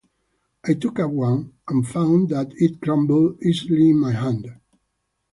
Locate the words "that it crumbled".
2.29-3.37